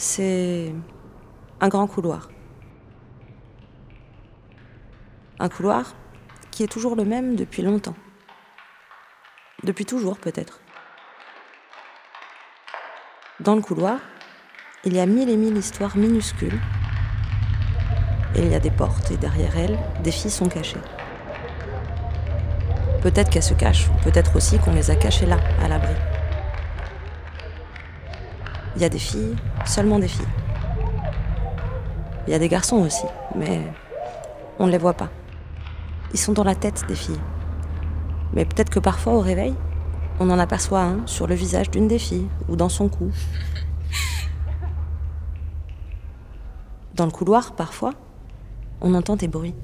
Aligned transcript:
C'est 0.00 0.72
un 1.60 1.66
grand 1.66 1.88
couloir. 1.88 2.30
Un 5.40 5.48
couloir 5.48 5.96
qui 6.52 6.62
est 6.62 6.68
toujours 6.68 6.94
le 6.94 7.04
même 7.04 7.34
depuis 7.34 7.62
longtemps. 7.62 7.96
Depuis 9.64 9.84
toujours 9.84 10.16
peut-être. 10.18 10.60
Dans 13.40 13.56
le 13.56 13.60
couloir, 13.60 13.98
il 14.84 14.94
y 14.94 15.00
a 15.00 15.06
mille 15.06 15.28
et 15.30 15.36
mille 15.36 15.56
histoires 15.56 15.96
minuscules. 15.96 16.60
Et 18.36 18.42
il 18.42 18.52
y 18.52 18.54
a 18.54 18.60
des 18.60 18.70
portes 18.70 19.10
et 19.10 19.16
derrière 19.16 19.58
elles, 19.58 19.78
des 20.04 20.12
filles 20.12 20.30
sont 20.30 20.48
cachées. 20.48 20.80
Peut-être 23.02 23.30
qu'elles 23.30 23.42
se 23.42 23.54
cachent, 23.54 23.88
peut-être 24.04 24.36
aussi 24.36 24.60
qu'on 24.60 24.74
les 24.74 24.92
a 24.92 24.94
cachées 24.94 25.26
là, 25.26 25.38
à 25.60 25.66
l'abri. 25.66 25.94
Il 28.78 28.82
y 28.82 28.84
a 28.84 28.88
des 28.88 29.00
filles, 29.00 29.34
seulement 29.64 29.98
des 29.98 30.06
filles. 30.06 30.28
Il 32.28 32.30
y 32.30 32.34
a 32.34 32.38
des 32.38 32.48
garçons 32.48 32.76
aussi, 32.76 33.06
mais 33.34 33.66
on 34.60 34.66
ne 34.68 34.70
les 34.70 34.78
voit 34.78 34.94
pas. 34.94 35.10
Ils 36.12 36.18
sont 36.20 36.32
dans 36.32 36.44
la 36.44 36.54
tête 36.54 36.84
des 36.86 36.94
filles. 36.94 37.18
Mais 38.34 38.44
peut-être 38.44 38.70
que 38.70 38.78
parfois 38.78 39.14
au 39.14 39.20
réveil, 39.20 39.52
on 40.20 40.30
en 40.30 40.38
aperçoit 40.38 40.82
un 40.82 41.04
sur 41.06 41.26
le 41.26 41.34
visage 41.34 41.72
d'une 41.72 41.88
des 41.88 41.98
filles 41.98 42.28
ou 42.48 42.54
dans 42.54 42.68
son 42.68 42.88
cou. 42.88 43.10
Dans 46.94 47.06
le 47.06 47.10
couloir, 47.10 47.56
parfois, 47.56 47.94
on 48.80 48.94
entend 48.94 49.16
des 49.16 49.26
bruits. 49.26 49.56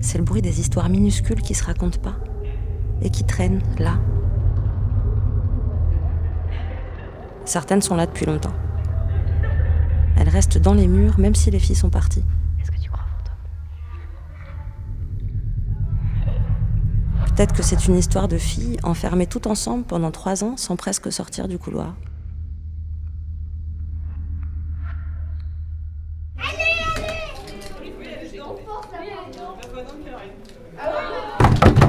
C'est 0.00 0.16
le 0.16 0.24
bruit 0.24 0.40
des 0.40 0.60
histoires 0.60 0.88
minuscules 0.88 1.42
qui 1.42 1.54
se 1.54 1.64
racontent 1.64 2.00
pas 2.00 2.16
et 3.02 3.10
qui 3.10 3.24
traînent 3.24 3.60
là. 3.78 3.98
Certaines 7.48 7.80
sont 7.80 7.96
là 7.96 8.04
depuis 8.04 8.26
longtemps. 8.26 8.52
Elles 10.18 10.28
restent 10.28 10.58
dans 10.58 10.74
les 10.74 10.86
murs 10.86 11.18
même 11.18 11.34
si 11.34 11.50
les 11.50 11.58
filles 11.58 11.76
sont 11.76 11.88
parties. 11.88 12.22
Est-ce 12.60 12.70
que 12.70 12.76
tu 12.76 12.90
crois 12.90 13.06
fantôme 13.16 13.34
Peut-être 17.26 17.54
que 17.54 17.62
c'est 17.62 17.86
une 17.86 17.96
histoire 17.96 18.28
de 18.28 18.36
filles 18.36 18.76
enfermées 18.82 19.26
toutes 19.26 19.46
ensemble 19.46 19.84
pendant 19.84 20.10
trois 20.10 20.44
ans 20.44 20.58
sans 20.58 20.76
presque 20.76 21.10
sortir 21.10 21.48
du 21.48 21.58
couloir. 21.58 21.94
Il 31.80 31.87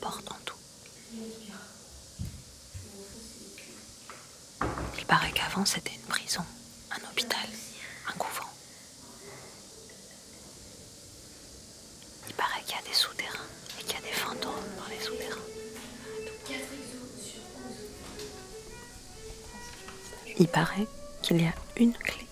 portes 0.00 0.32
en 0.32 0.36
tout. 0.44 0.56
Il 4.98 5.06
paraît 5.06 5.32
qu'avant 5.32 5.64
c'était 5.64 5.92
une 5.94 6.08
prison, 6.08 6.42
un 6.90 7.08
hôpital, 7.10 7.48
un 8.08 8.12
couvent. 8.12 8.48
Il 12.28 12.34
paraît 12.34 12.62
qu'il 12.62 12.76
y 12.76 12.78
a 12.78 12.82
des 12.82 12.94
souterrains 12.94 13.38
et 13.80 13.84
qu'il 13.84 13.94
y 13.94 13.98
a 13.98 14.00
des 14.02 14.12
fantômes 14.12 14.52
dans 14.78 14.88
les 14.90 15.00
souterrains. 15.00 15.40
Il 20.38 20.48
paraît 20.48 20.86
qu'il 21.22 21.40
y 21.40 21.46
a 21.46 21.54
une 21.76 21.94
clé 21.94 22.25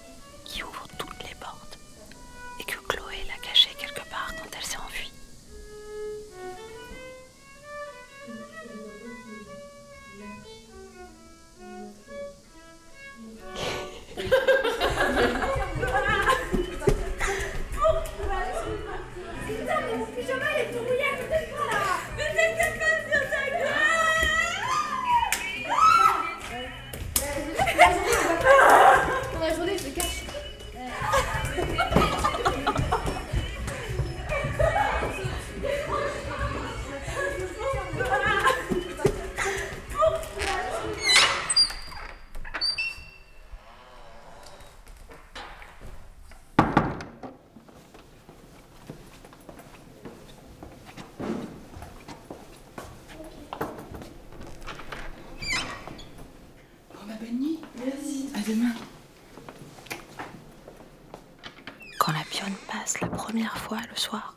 première 63.34 63.58
fois 63.58 63.78
le 63.90 63.96
soir, 63.96 64.36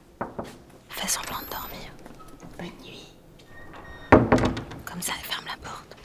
fait 0.89 1.07
semblant 1.07 1.37
de 1.41 1.51
dormir. 1.51 1.91
Bonne 2.57 2.65
nuit. 2.83 3.13
Comme 4.85 5.03
ça, 5.03 5.13
elle 5.19 5.23
ferme 5.23 5.45
la 5.45 5.55
porte. 5.57 5.95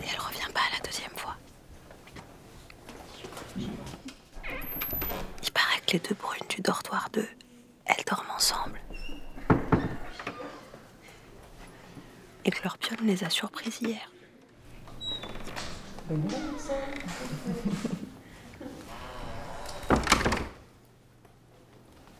Et 0.00 0.04
elle 0.12 0.20
revient 0.20 0.52
pas 0.52 0.60
la 0.70 0.78
deuxième 0.84 1.16
fois. 1.16 1.34
Il 3.56 5.50
paraît 5.54 5.80
que 5.86 5.92
les 5.94 6.00
deux 6.00 6.14
brunes 6.14 6.46
du 6.50 6.60
dortoir 6.60 7.08
2, 7.14 7.26
elles 7.86 8.04
dorment 8.04 8.32
ensemble. 8.36 8.82
Et 12.44 12.50
que 12.50 12.62
leur 12.64 12.76
pionne 12.76 13.06
les 13.06 13.24
a 13.24 13.30
surprises 13.30 13.80
hier. 13.80 14.10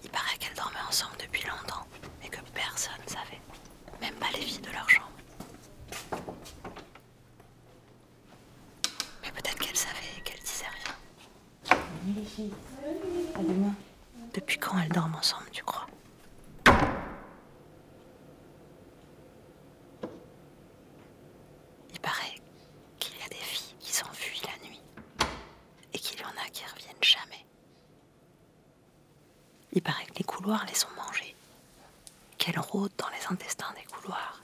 Il 0.05 0.11
paraît 0.11 0.37
qu'elles 0.39 0.55
dormaient 0.57 0.77
ensemble 0.89 1.17
depuis 1.19 1.47
longtemps, 1.47 1.87
mais 2.21 2.29
que 2.29 2.41
personne 2.53 2.93
savait, 3.07 3.41
même 4.01 4.15
pas 4.17 4.27
les 4.35 4.41
filles 4.43 4.61
de 4.61 4.71
leur 4.73 4.89
chambre. 4.91 5.09
Mais 9.23 9.31
peut-être 9.31 9.59
qu'elles 9.59 9.77
savaient 9.77 10.19
et 10.19 10.21
qu'elles 10.23 10.41
disaient 10.41 10.67
rien. 10.67 10.95
Bonne 11.71 12.15
nuit, 12.15 12.22
les 12.22 12.22
Depuis 14.33 14.59
quand 14.59 14.79
elles 14.79 14.89
dorment 14.89 15.17
ensemble, 15.17 15.45
tu 15.53 15.63
crois? 15.63 15.87
Il 21.93 22.01
paraît 22.01 22.41
qu'il 22.99 23.19
y 23.19 23.23
a 23.23 23.29
des 23.29 23.35
filles 23.37 23.75
qui 23.79 23.93
s'enfuient 23.93 24.41
la 24.45 24.67
nuit 24.67 24.81
et 25.93 25.99
qu'il 25.99 26.21
y 26.21 26.25
en 26.25 26.29
a 26.29 26.49
qui 26.51 26.65
reviennent 26.65 26.97
jamais. 27.03 27.45
Il 29.75 29.83
paraît 29.83 30.07
que 30.07 30.15
les 30.19 30.25
couloirs 30.25 30.65
les 30.67 30.85
ont 30.85 31.05
mangées, 31.05 31.37
qu'elles 32.39 32.59
rôdent 32.59 32.93
dans 32.97 33.09
les 33.09 33.27
intestins 33.31 33.73
des 33.77 33.85
couloirs 33.85 34.43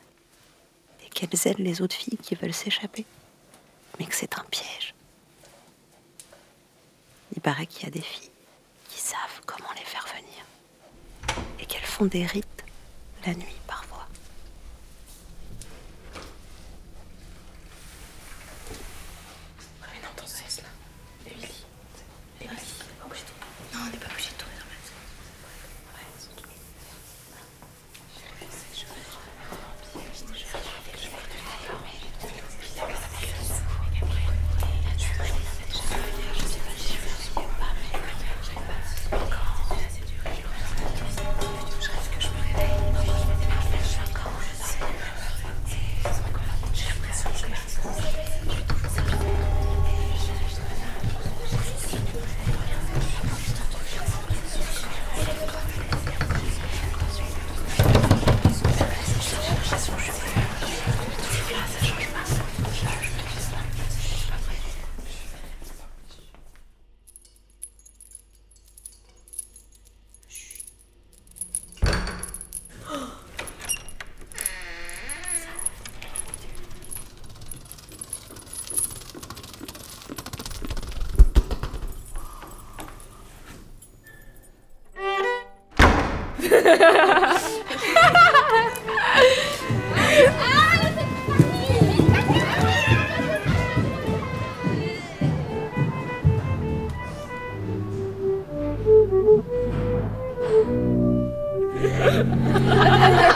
et 1.05 1.09
qu'elles 1.09 1.47
aident 1.47 1.59
les 1.59 1.81
autres 1.81 1.97
filles 1.97 2.19
qui 2.19 2.35
veulent 2.35 2.53
s'échapper, 2.53 3.07
mais 3.99 4.05
que 4.07 4.15
c'est 4.15 4.39
un 4.39 4.45
piège. 4.45 4.88
Paraît 7.49 7.67
qu'il 7.67 7.85
y 7.85 7.87
a 7.87 7.91
des 7.91 8.03
filles 8.03 8.31
qui 8.91 9.01
savent 9.01 9.41
comment 9.47 9.71
les 9.75 9.81
faire 9.81 10.07
venir 10.15 10.45
et 11.59 11.65
qu'elles 11.65 11.81
font 11.81 12.05
des 12.05 12.27
rites 12.27 12.63
la 13.25 13.33
nuit 13.33 13.57
Ha 86.69 86.77
ha 86.77 87.09
ha! 103.23 103.35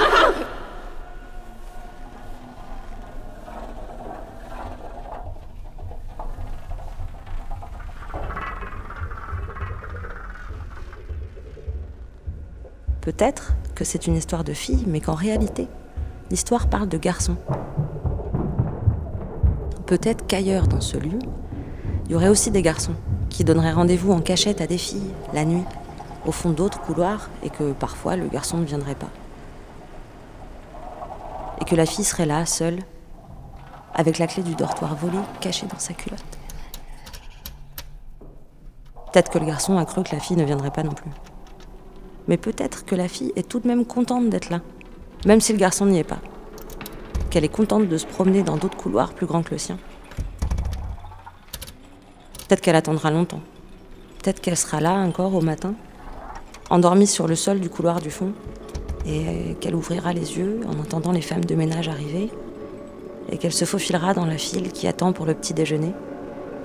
Peut-être 13.02 13.54
que 13.74 13.84
c'est 13.84 14.06
une 14.06 14.14
histoire 14.14 14.44
de 14.44 14.52
fille, 14.52 14.84
mais 14.86 15.00
qu'en 15.00 15.14
réalité, 15.14 15.66
l'histoire 16.30 16.68
parle 16.68 16.88
de 16.88 16.98
garçons. 16.98 17.36
Peut-être 19.86 20.24
qu'ailleurs 20.28 20.68
dans 20.68 20.80
ce 20.80 20.96
lieu, 20.96 21.18
il 22.06 22.12
y 22.12 22.14
aurait 22.14 22.28
aussi 22.28 22.52
des 22.52 22.62
garçons 22.62 22.94
qui 23.28 23.42
donneraient 23.42 23.72
rendez-vous 23.72 24.12
en 24.12 24.20
cachette 24.20 24.60
à 24.60 24.68
des 24.68 24.78
filles, 24.78 25.10
la 25.34 25.44
nuit, 25.44 25.64
au 26.26 26.30
fond 26.30 26.50
d'autres 26.50 26.80
couloirs, 26.80 27.28
et 27.42 27.50
que 27.50 27.72
parfois 27.72 28.14
le 28.14 28.28
garçon 28.28 28.58
ne 28.58 28.64
viendrait 28.64 28.94
pas. 28.94 29.10
Et 31.60 31.64
que 31.64 31.74
la 31.74 31.86
fille 31.86 32.04
serait 32.04 32.26
là, 32.26 32.46
seule, 32.46 32.78
avec 33.94 34.18
la 34.18 34.28
clé 34.28 34.44
du 34.44 34.54
dortoir 34.54 34.94
volée 34.94 35.18
cachée 35.40 35.66
dans 35.66 35.78
sa 35.80 35.92
culotte. 35.92 36.22
Peut-être 39.12 39.32
que 39.32 39.38
le 39.40 39.46
garçon 39.46 39.76
a 39.76 39.84
cru 39.84 40.04
que 40.04 40.14
la 40.14 40.20
fille 40.20 40.36
ne 40.36 40.44
viendrait 40.44 40.70
pas 40.70 40.84
non 40.84 40.92
plus. 40.92 41.10
Mais 42.28 42.36
peut-être 42.36 42.84
que 42.84 42.94
la 42.94 43.08
fille 43.08 43.32
est 43.36 43.48
tout 43.48 43.60
de 43.60 43.68
même 43.68 43.84
contente 43.84 44.28
d'être 44.28 44.50
là, 44.50 44.60
même 45.26 45.40
si 45.40 45.52
le 45.52 45.58
garçon 45.58 45.86
n'y 45.86 45.98
est 45.98 46.04
pas. 46.04 46.20
Qu'elle 47.30 47.44
est 47.44 47.48
contente 47.48 47.88
de 47.88 47.96
se 47.96 48.06
promener 48.06 48.42
dans 48.42 48.56
d'autres 48.56 48.76
couloirs 48.76 49.12
plus 49.12 49.26
grands 49.26 49.42
que 49.42 49.52
le 49.52 49.58
sien. 49.58 49.78
Peut-être 52.48 52.60
qu'elle 52.60 52.76
attendra 52.76 53.10
longtemps. 53.10 53.40
Peut-être 54.22 54.40
qu'elle 54.40 54.56
sera 54.56 54.80
là 54.80 54.92
encore 54.92 55.34
au 55.34 55.40
matin, 55.40 55.74
endormie 56.70 57.06
sur 57.06 57.26
le 57.26 57.34
sol 57.34 57.58
du 57.58 57.68
couloir 57.68 58.00
du 58.00 58.10
fond, 58.10 58.32
et 59.06 59.56
qu'elle 59.60 59.74
ouvrira 59.74 60.12
les 60.12 60.38
yeux 60.38 60.60
en 60.66 60.78
entendant 60.78 61.10
les 61.10 61.22
femmes 61.22 61.44
de 61.44 61.54
ménage 61.54 61.88
arriver, 61.88 62.30
et 63.30 63.38
qu'elle 63.38 63.52
se 63.52 63.64
faufilera 63.64 64.14
dans 64.14 64.26
la 64.26 64.38
file 64.38 64.70
qui 64.70 64.86
attend 64.86 65.12
pour 65.12 65.26
le 65.26 65.34
petit 65.34 65.54
déjeuner, 65.54 65.92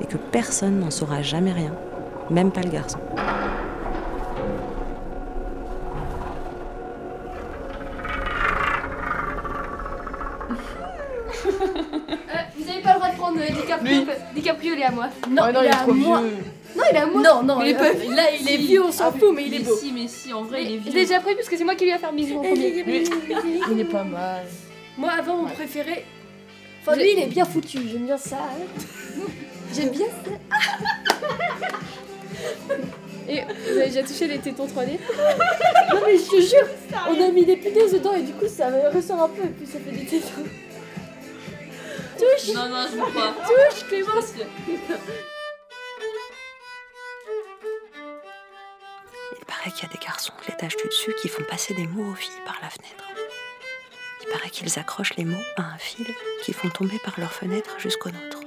et 0.01 0.06
que 0.06 0.18
personne 0.18 0.80
n'en 0.80 0.92
saura 0.92 1.21
jamais 1.24 1.54
rien, 1.54 1.74
même 2.30 2.51
pas 2.51 2.62
le 2.62 2.69
garçon. 2.69 3.00
Prendre 13.27 13.41
euh, 13.41 13.62
DiCaprio. 13.62 14.01
DiCaprio, 14.35 14.74
il 14.75 14.79
est 14.81 14.85
à 14.85 14.91
moi. 14.91 15.07
Non, 15.29 15.44
Oh 15.47 15.51
non, 15.51 15.62
il 15.62 15.68
est 15.68 15.71
trop 15.71 15.94
moi. 15.94 16.21
vieux. 16.21 16.29
Non, 16.75 16.83
il 16.91 16.95
est 16.95 17.00
à 17.00 17.06
moi. 17.06 17.21
Non, 17.21 17.44
non, 17.44 17.62
il 17.62 17.69
est 17.69 17.75
euh, 17.75 17.79
pas 17.79 18.15
Là, 18.15 18.24
il 18.39 18.50
est 18.50 18.57
vieux, 18.57 18.83
on 18.83 18.91
s'en 18.91 19.12
fout, 19.12 19.31
mais 19.35 19.45
il 19.47 19.53
est 19.56 19.59
Mais 19.59 19.65
beau. 19.65 19.75
si, 19.75 19.91
mais 19.91 20.07
si, 20.07 20.33
en 20.33 20.44
vrai, 20.44 20.63
il 20.63 20.68
est 20.68 20.79
Je 20.79 20.85
l'ai 20.85 20.91
vieux. 20.91 21.01
déjà 21.06 21.19
prévu 21.19 21.35
parce 21.38 21.50
que 21.50 21.57
c'est 21.57 21.63
moi 21.63 21.75
qui 21.75 21.85
lui 21.85 21.91
ai 21.91 21.97
fait 21.97 22.06
un 22.06 22.13
bisou 22.13 22.38
en 22.38 22.41
premier. 22.41 22.83
Il 23.71 23.79
est 23.79 23.85
pas 23.85 24.03
mal. 24.03 24.45
Moi, 24.97 25.12
avant, 25.18 25.38
mon 25.38 25.50
préféré. 25.50 26.06
Enfin, 26.81 26.95
lui, 26.95 27.12
il 27.13 27.19
est 27.24 27.27
bien 27.27 27.45
foutu. 27.45 27.79
J'aime 27.91 28.06
bien 28.06 28.18
ça. 28.18 28.38
hein. 28.38 29.24
J'aime 29.75 29.89
bien 29.89 30.06
ça. 30.07 30.31
Et 33.30 33.41
vous 33.41 33.77
avez 33.77 33.88
déjà 33.88 34.03
touché 34.03 34.25
les 34.27 34.38
tétons 34.38 34.65
3D 34.68 34.91
Non, 35.94 36.00
mais 36.06 36.18
je 36.18 36.30
te 36.31 36.39
jure, 36.41 36.65
on 37.09 37.21
a 37.21 37.27
mis 37.30 37.44
des 37.45 37.57
punaises 37.57 37.91
dedans 37.91 38.13
et 38.15 38.21
du 38.21 38.31
coup, 38.31 38.47
ça 38.47 38.68
ressort 38.94 39.23
un 39.23 39.27
peu 39.30 39.44
et 39.44 39.50
puis 39.50 39.65
ça 39.68 39.80
fait 39.80 39.91
des 39.91 40.06
tétons. 40.06 40.44
Touche 42.18 42.54
Non, 42.54 42.68
non, 42.69 42.88
je 42.90 42.96
veux 42.98 43.14
pas. 43.14 43.34
Touche, 43.46 43.88
Clémence 43.88 44.34
Il 49.40 49.46
paraît 49.46 49.72
qu'il 49.72 49.84
y 49.84 49.86
a 49.86 49.94
des 49.94 50.04
garçons 50.04 50.34
de 50.42 50.48
l'étage 50.52 50.75
du 50.78 50.86
dessus 50.86 51.14
qui 51.22 51.28
font 51.28 51.44
passer 51.44 51.74
des 51.74 51.88
mots 51.88 52.12
aux 52.12 52.16
filles 52.16 52.42
par 52.46 52.58
la 52.62 52.69
fenêtre. 52.69 53.04
Il 54.24 54.30
paraît 54.31 54.50
qu'ils 54.50 54.78
accrochent 54.80 55.16
les 55.16 55.26
mots 55.26 55.44
à 55.57 55.62
un 55.62 55.78
fil 55.78 56.07
qui 56.44 56.54
font 56.54 56.69
tomber 56.69 57.00
par 57.04 57.19
leur 57.19 57.31
fenêtre 57.31 57.80
jusqu'au 57.80 58.09
nôtre. 58.09 58.42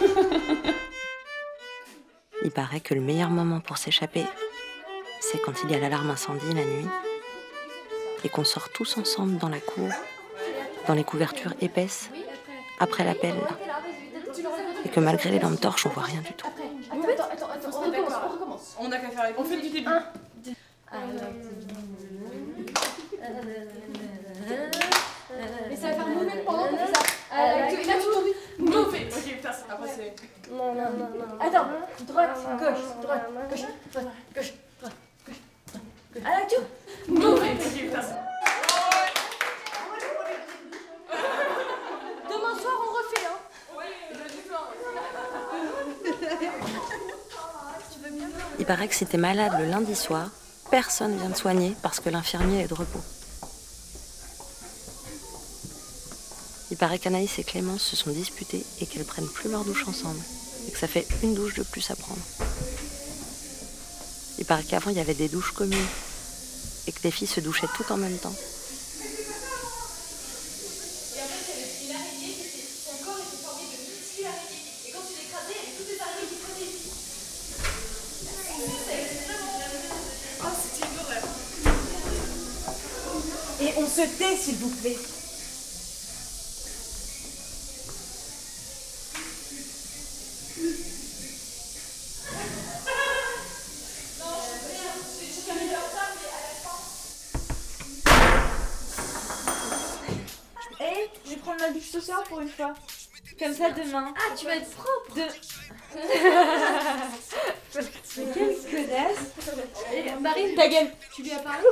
Il 2.44 2.50
paraît 2.50 2.80
que 2.80 2.94
le 2.94 3.00
meilleur 3.00 3.30
moment 3.30 3.60
pour 3.60 3.78
s'échapper, 3.78 4.24
c'est 5.20 5.40
quand 5.40 5.62
il 5.62 5.70
y 5.70 5.74
a 5.74 5.78
l'alarme 5.78 6.10
incendie 6.10 6.52
la 6.52 6.64
nuit 6.64 6.88
et 8.24 8.28
qu'on 8.28 8.44
sort 8.44 8.68
tous 8.70 8.98
ensemble 8.98 9.38
dans 9.38 9.48
la 9.48 9.60
cour, 9.60 9.88
dans 10.88 10.94
les 10.94 11.04
couvertures 11.04 11.54
épaisses, 11.60 12.10
après 12.82 13.04
l'appel, 13.04 13.34
et 14.84 14.88
que 14.88 14.98
malgré 14.98 15.30
les 15.30 15.38
lampes 15.38 15.60
torches, 15.60 15.86
on 15.86 15.90
voit 15.90 16.02
rien 16.02 16.20
du 16.20 16.32
tout. 16.32 16.46
Attends, 16.48 17.24
attends, 17.32 17.46
attends, 17.54 17.78
on 17.78 17.80
recommence, 17.80 18.12
on 18.24 18.32
recommence. 18.32 18.76
On 18.80 18.90
a 18.90 18.98
qu'à 18.98 19.08
faire 19.10 19.24
les 19.28 19.34
On 19.38 19.44
fait 19.44 19.60
du 19.60 19.70
début. 19.70 19.88
Et 25.70 25.76
ça 25.76 25.88
va 25.88 25.94
faire 25.94 26.06
mouver 26.08 26.42
pendant 26.44 26.66
qu'on 26.68 26.76
fait 26.76 26.92
ça. 26.92 27.36
Là, 27.36 27.68
tu- 27.70 27.82
tournes. 27.86 28.70
Mauvais. 28.70 29.08
Ok, 29.16 29.24
putain, 29.24 29.52
c'est- 29.52 29.72
après 29.72 29.88
c'est. 29.88 30.50
Non, 30.50 30.74
non, 30.74 30.82
non, 30.82 31.08
non. 31.08 31.38
Attends, 31.40 31.66
droite, 32.00 32.36
gauche, 32.58 32.84
droite, 33.00 33.28
gauche, 33.48 33.60
droite, 33.92 34.06
gauche, 34.34 34.52
droite, 34.80 34.94
gauche. 35.26 35.40
À 36.24 36.26
Mauvais. 37.08 37.52
Ok, 37.52 37.72
putain, 37.72 38.02
c'est- 38.02 38.22
Demain 42.28 42.54
soir, 42.60 42.74
on 42.80 42.92
refait, 42.92 43.26
hein. 43.26 43.38
Il 48.62 48.64
paraît 48.64 48.86
que 48.86 48.94
si 48.94 49.04
t'es 49.04 49.18
malade 49.18 49.54
le 49.58 49.68
lundi 49.68 49.96
soir, 49.96 50.30
personne 50.70 51.16
vient 51.16 51.32
te 51.32 51.36
soigner 51.36 51.74
parce 51.82 51.98
que 51.98 52.10
l'infirmier 52.10 52.60
est 52.60 52.68
de 52.68 52.74
repos. 52.74 53.02
Il 56.70 56.76
paraît 56.76 57.00
qu'Anaïs 57.00 57.40
et 57.40 57.42
Clémence 57.42 57.82
se 57.82 57.96
sont 57.96 58.10
disputées 58.10 58.64
et 58.80 58.86
qu'elles 58.86 59.04
prennent 59.04 59.26
plus 59.26 59.50
leur 59.50 59.64
douche 59.64 59.88
ensemble. 59.88 60.20
Et 60.68 60.70
que 60.70 60.78
ça 60.78 60.86
fait 60.86 61.08
une 61.24 61.34
douche 61.34 61.54
de 61.54 61.64
plus 61.64 61.90
à 61.90 61.96
prendre. 61.96 62.22
Il 64.38 64.44
paraît 64.44 64.62
qu'avant 64.62 64.90
il 64.90 64.96
y 64.96 65.00
avait 65.00 65.14
des 65.14 65.28
douches 65.28 65.50
communes. 65.50 65.88
Et 66.86 66.92
que 66.92 67.02
les 67.02 67.10
filles 67.10 67.26
se 67.26 67.40
douchaient 67.40 67.66
toutes 67.76 67.90
en 67.90 67.96
même 67.96 68.16
temps. 68.18 68.34
Et 83.62 83.72
on 83.76 83.86
se 83.86 84.00
tait, 84.18 84.36
s'il 84.36 84.56
vous 84.56 84.70
plaît. 84.70 84.96
Eh, 100.80 101.10
je 101.24 101.30
vais 101.30 101.36
prendre 101.36 101.60
ma 101.60 101.70
douche 101.70 101.82
ce 101.92 102.00
soir 102.00 102.24
pour 102.24 102.40
une 102.40 102.48
fois. 102.48 102.74
Comme 103.38 103.54
ça 103.54 103.70
demain. 103.70 104.12
Ah, 104.16 104.34
tu 104.36 104.46
vas 104.46 104.56
être 104.56 104.70
propre. 104.70 105.14
De... 105.14 105.22
Mais 108.16 108.24
quelle 108.34 108.56
connasse 108.70 109.18
Et 109.94 110.10
Marine, 110.20 110.56
ta 110.56 110.66
gueule. 110.66 110.90
Tu 111.14 111.22
lui 111.22 111.30
as 111.30 111.38
parlé? 111.38 111.64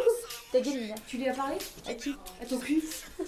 Ta 0.53 0.61
gueule, 0.61 0.79
Lina. 0.79 0.95
Tu 1.07 1.17
lui 1.19 1.29
as 1.29 1.35
parlé 1.35 1.57
À 1.89 1.95
qui? 1.95 2.15
À 2.43 2.47
ton 2.47 2.59
cul. 2.59 2.83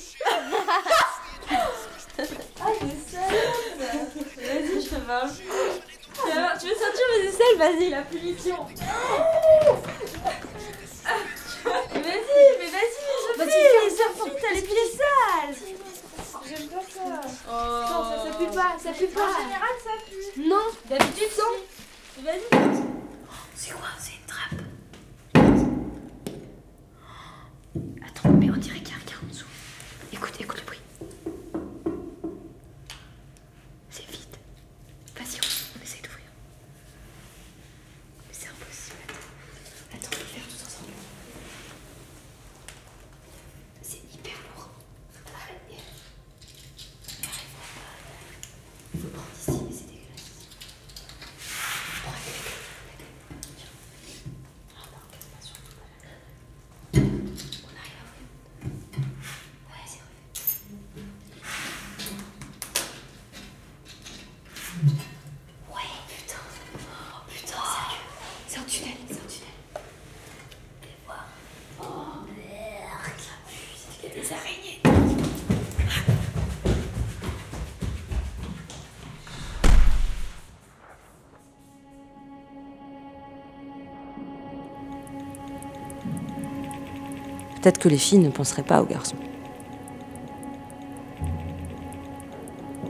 Ah, 2.18 2.70
des 2.82 2.96
selles 3.10 3.78
Vas-y, 3.78 4.82
je 4.82 4.88
te 4.90 4.94
parle. 5.00 5.30
Tu 5.32 6.66
veux- 6.68 6.74
sentir 6.74 7.06
mes 7.16 7.24
aisselles 7.26 7.56
Vas-y, 7.58 7.88
la 7.90 8.02
punition. 8.02 8.58
Vas-y, 11.64 12.48
mais 12.58 12.70
vas-y, 12.70 13.00
je 13.32 13.38
Vas-y, 13.38 13.50
fais 13.50 13.86
les 13.88 13.96
enfants, 14.02 14.30
t'as 14.40 14.54
les 14.54 14.62
pieds 14.62 14.90
sales. 14.96 15.56
J'aime 16.48 16.68
pas 16.68 16.82
ça. 16.82 17.04
Non, 17.50 18.02
ça, 18.04 18.14
ça 18.24 18.30
pue 18.38 18.50
pas, 18.54 18.72
ça 18.78 18.90
pue 18.92 19.06
En 19.06 19.14
pas. 19.14 19.32
général, 19.42 19.74
ça 19.82 19.94
pue. 20.08 20.40
Non, 20.48 20.66
d'habitude, 20.88 21.30
sans. 21.34 21.54
Vas-y 22.22 22.42
C'est 23.56 23.72
quoi 23.72 23.88
C'est 23.98 24.12
une 24.12 24.26
trappe. 24.26 24.60
Attends, 28.06 28.31
mais 28.42 28.50
on 28.50 28.56
dirait 28.56 28.80
qu'il 28.80 28.88
y 28.88 28.96
a 28.96 28.98
quelqu'un 28.98 29.18
en 29.22 29.28
dessous. 29.28 29.46
Écoute, 30.12 30.32
écoute 30.40 30.58
le 30.58 30.64
tunnel, 68.72 68.94
c'est 69.28 69.42
Oh 71.80 71.84
merde, 72.36 73.12
des. 74.02 74.80
Peut-être 87.60 87.78
que 87.78 87.88
les 87.88 87.98
filles 87.98 88.18
ne 88.18 88.30
penseraient 88.30 88.62
pas 88.62 88.82
aux 88.82 88.86
garçons. 88.86 89.16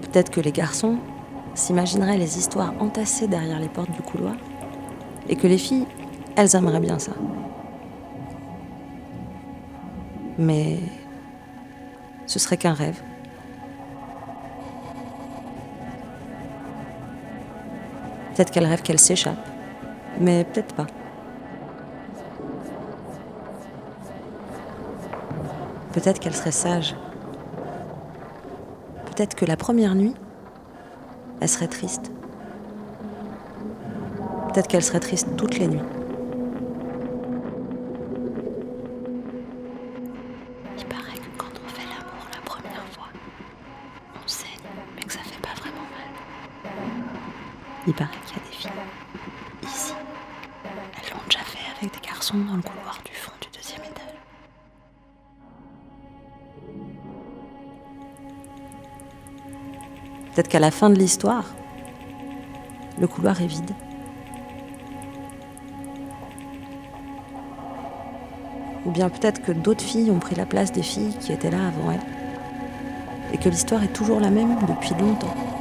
Peut-être 0.01 0.31
que 0.31 0.41
les 0.41 0.53
garçons 0.53 0.99
s'imagineraient 1.55 2.19
les 2.19 2.39
histoires 2.39 2.73
entassées 2.79 3.27
derrière 3.27 3.59
les 3.59 3.69
portes 3.69 3.91
du 3.91 4.03
couloir 4.03 4.37
et 5.29 5.37
que 5.37 5.47
les 5.47 5.59
filles, 5.59 5.87
elles 6.37 6.57
aimeraient 6.57 6.81
bien 6.81 6.99
ça. 6.99 7.12
Mais 10.38 10.79
ce 12.26 12.38
serait 12.38 12.57
qu'un 12.57 12.73
rêve. 12.73 13.00
Peut-être 18.35 18.50
qu'elles 18.50 18.67
rêvent 18.67 18.83
qu'elles 18.83 18.99
s'échappent, 18.99 19.49
mais 20.19 20.45
peut-être 20.45 20.75
pas. 20.75 20.87
Peut-être 25.93 26.19
qu'elle 26.19 26.35
serait 26.35 26.52
sage. 26.52 26.97
Peut-être 29.05 29.35
que 29.35 29.45
la 29.45 29.59
première 29.59 29.95
nuit, 29.95 30.14
elle 31.41 31.49
serait 31.49 31.69
triste. 31.69 32.11
Peut-être 34.52 34.68
qu'elle 34.68 34.85
serait 34.85 35.00
triste 35.00 35.28
toutes 35.38 35.59
les 35.59 35.66
nuits. 35.66 35.80
Il 40.76 40.85
paraît 40.85 41.16
que 41.16 41.38
quand 41.38 41.47
on 41.64 41.68
fait 41.71 41.87
l'amour 41.88 42.26
la 42.35 42.40
première 42.44 42.85
fois, 42.92 43.09
on 44.14 44.28
saigne, 44.28 44.50
mais 44.94 45.02
que 45.04 45.12
ça 45.12 45.21
fait 45.21 45.40
pas 45.40 45.54
vraiment 45.59 45.80
mal. 45.80 46.73
Il 47.87 47.94
paraît 47.94 48.11
qu'il 48.26 48.37
y 48.37 48.40
a 48.40 48.42
des 48.44 48.54
filles. 48.54 48.71
Ici, 49.62 49.94
elles 50.64 51.11
l'ont 51.14 51.25
déjà 51.25 51.38
fait 51.38 51.80
avec 51.80 51.94
des 51.94 52.06
garçons 52.06 52.37
dans 52.37 52.56
le 52.56 52.62
couloir 52.62 53.00
du 53.06 53.14
fond 53.14 53.32
du 53.40 53.49
deuxième 53.56 53.80
étage. 53.80 54.18
Peut-être 60.35 60.49
qu'à 60.49 60.61
la 60.61 60.71
fin 60.71 60.90
de 60.90 60.97
l'histoire, 60.97 61.47
le 63.00 63.06
couloir 63.06 63.40
est 63.40 63.47
vide. 63.47 63.73
Ou 68.87 68.91
bien 68.91 69.09
peut-être 69.09 69.43
que 69.43 69.53
d'autres 69.53 69.85
filles 69.85 70.11
ont 70.11 70.19
pris 70.19 70.35
la 70.35 70.47
place 70.47 70.73
des 70.73 70.83
filles 70.83 71.15
qui 71.21 71.33
étaient 71.33 71.51
là 71.51 71.69
avant 71.69 71.93
elles. 71.93 72.01
Et 73.33 73.39
que 73.39 73.49
l'histoire 73.49 73.83
est 73.83 73.93
toujours 73.93 74.21
la 74.21 74.31
même 74.31 74.57
depuis 74.69 74.95
longtemps. 75.01 75.51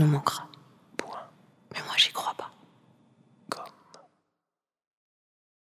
Nous 0.00 0.06
manquera. 0.06 0.39